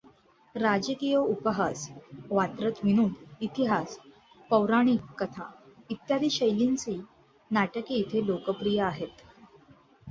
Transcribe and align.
राजकीय 0.55 1.15
उपहास, 1.15 1.87
वात्रट 2.31 2.83
विनोद, 2.85 3.13
इतिहास, 3.41 3.97
पौराणिक 4.49 5.01
कथा 5.19 5.49
इत्यादी 5.89 6.29
शैलींची 6.29 6.99
नाटके 7.51 7.93
इथे 7.93 8.25
लोकप्रिय 8.27 8.81
आहेत. 8.81 9.25